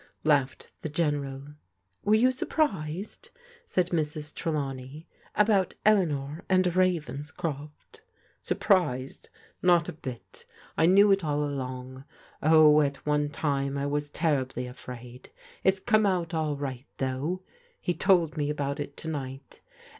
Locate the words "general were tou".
0.89-2.31